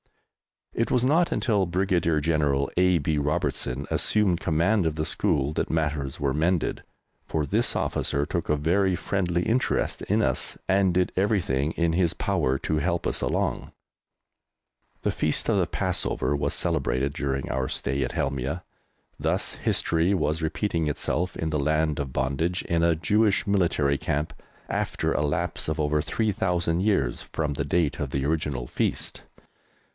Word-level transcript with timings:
It 0.73 0.89
was 0.89 1.03
not 1.03 1.31
until 1.31 1.67
Brigadier 1.67 2.21
General 2.21 2.71
A. 2.75 2.97
B. 2.97 3.19
Robertson 3.19 3.85
assumed 3.91 4.39
command 4.39 4.87
of 4.87 4.95
the 4.95 5.05
school 5.05 5.53
that 5.53 5.69
matters 5.69 6.19
were 6.19 6.33
mended, 6.33 6.81
for 7.27 7.45
this 7.45 7.75
officer 7.75 8.25
took 8.25 8.49
a 8.49 8.55
very 8.55 8.95
friendly 8.95 9.43
interest 9.43 10.01
in 10.03 10.23
us 10.23 10.57
and 10.67 10.91
did 10.95 11.11
everything 11.15 11.73
in 11.73 11.93
his 11.93 12.15
power 12.15 12.57
to 12.59 12.77
help 12.79 13.05
us 13.05 13.21
along. 13.21 13.71
The 15.03 15.11
Feast 15.11 15.49
of 15.49 15.57
the 15.57 15.67
Passover 15.67 16.35
was 16.35 16.53
celebrated 16.55 17.13
during 17.13 17.51
our 17.51 17.67
stay 17.67 18.01
at 18.03 18.13
Helmieh. 18.13 18.61
Thus 19.19 19.55
history 19.55 20.15
was 20.15 20.41
repeating 20.41 20.87
itself 20.87 21.35
in 21.35 21.51
the 21.51 21.59
Land 21.59 21.99
of 21.99 22.11
Bondage 22.13 22.63
in 22.63 22.81
a 22.81 22.95
Jewish 22.95 23.45
Military 23.45 23.99
Camp, 23.99 24.33
after 24.67 25.13
a 25.13 25.21
lapse 25.21 25.67
of 25.67 25.79
over 25.79 26.01
3,000 26.01 26.79
years 26.79 27.21
from 27.21 27.53
the 27.53 27.65
date 27.65 27.99
of 27.99 28.09
the 28.09 28.25
original 28.25 28.65
feast. 28.65 29.21